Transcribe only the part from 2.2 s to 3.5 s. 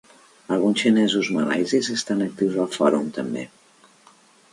actius al fòrum, també.